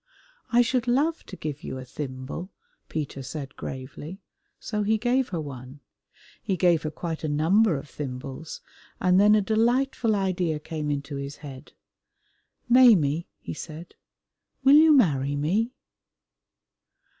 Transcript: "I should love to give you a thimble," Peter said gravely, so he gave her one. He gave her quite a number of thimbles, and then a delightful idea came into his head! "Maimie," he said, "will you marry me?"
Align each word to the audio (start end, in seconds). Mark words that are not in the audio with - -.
"I 0.51 0.63
should 0.63 0.87
love 0.87 1.23
to 1.27 1.35
give 1.35 1.63
you 1.63 1.77
a 1.77 1.85
thimble," 1.85 2.49
Peter 2.89 3.21
said 3.21 3.55
gravely, 3.55 4.19
so 4.59 4.81
he 4.81 4.97
gave 4.97 5.29
her 5.29 5.39
one. 5.39 5.79
He 6.41 6.57
gave 6.57 6.81
her 6.81 6.89
quite 6.89 7.23
a 7.23 7.27
number 7.29 7.75
of 7.77 7.87
thimbles, 7.87 8.61
and 8.99 9.19
then 9.19 9.35
a 9.35 9.41
delightful 9.43 10.15
idea 10.15 10.57
came 10.59 10.89
into 10.89 11.17
his 11.17 11.35
head! 11.45 11.73
"Maimie," 12.67 13.27
he 13.37 13.53
said, 13.53 13.93
"will 14.63 14.73
you 14.77 14.91
marry 14.91 15.35
me?" 15.35 15.71